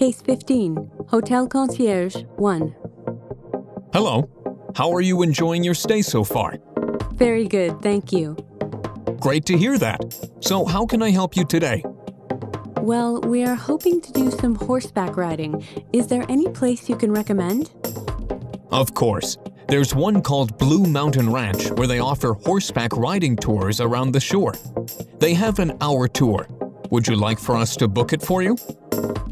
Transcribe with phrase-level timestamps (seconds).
[0.00, 2.74] Case 15, Hotel Concierge 1.
[3.92, 4.30] Hello.
[4.74, 6.56] How are you enjoying your stay so far?
[7.12, 8.34] Very good, thank you.
[9.20, 10.00] Great to hear that.
[10.40, 11.84] So, how can I help you today?
[12.78, 15.62] Well, we are hoping to do some horseback riding.
[15.92, 17.70] Is there any place you can recommend?
[18.70, 19.36] Of course.
[19.68, 24.54] There's one called Blue Mountain Ranch where they offer horseback riding tours around the shore.
[25.18, 26.48] They have an hour tour.
[26.88, 28.56] Would you like for us to book it for you?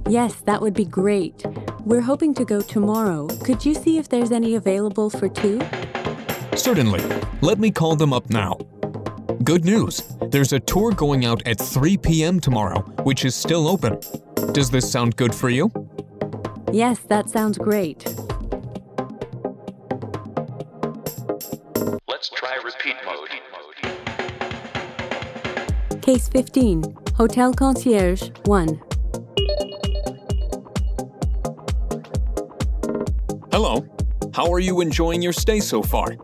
[0.08, 1.44] Yes, that would be great.
[1.84, 3.26] We're hoping to go tomorrow.
[3.44, 5.60] Could you see if there's any available for two?
[6.54, 7.02] Certainly.
[7.40, 8.58] Let me call them up now.
[9.44, 10.02] Good news!
[10.30, 12.40] There's a tour going out at 3 p.m.
[12.40, 14.00] tomorrow, which is still open.
[14.52, 15.70] Does this sound good for you?
[16.72, 18.04] Yes, that sounds great.
[22.08, 23.28] Let's try repeat mode.
[26.02, 28.87] Case 15, Hotel Concierge 1.
[33.60, 33.84] Hello.
[34.32, 36.16] How are you enjoying your stay so far?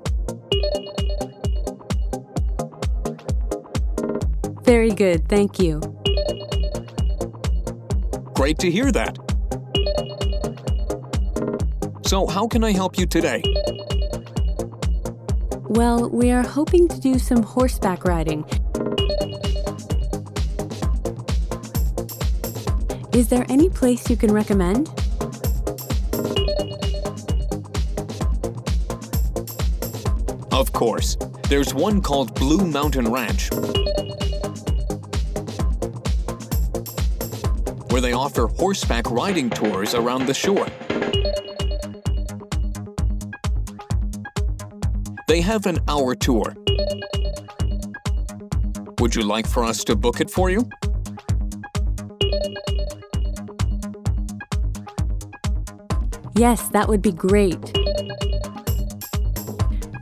[4.63, 5.81] Very good, thank you.
[8.35, 9.19] Great to hear that.
[12.07, 13.43] So, how can I help you today?
[15.71, 18.45] Well, we are hoping to do some horseback riding.
[23.13, 25.04] Is there any place you can recommend?
[30.55, 31.17] Of course.
[31.49, 33.53] There's one called Blue Mountain Ranch
[37.91, 40.69] where they offer horseback riding tours around the shore.
[45.27, 46.55] They have an hour tour.
[49.01, 50.71] Would you like for us to book it for you?
[56.37, 57.59] Yes, that would be great.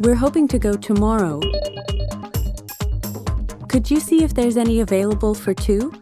[0.02, 1.38] We're hoping to go tomorrow.
[3.68, 5.92] Could you see if there's any available for two?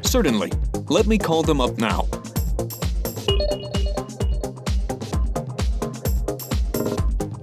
[0.00, 0.50] Certainly.
[0.88, 2.08] Let me call them up now.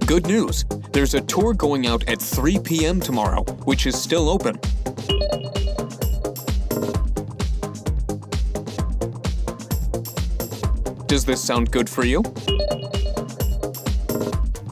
[0.06, 0.64] Good news!
[0.92, 2.98] There's a tour going out at 3 p.m.
[2.98, 4.58] tomorrow, which is still open.
[11.14, 12.24] Does this sound good for you?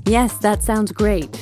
[0.05, 1.41] Yes, that sounds great.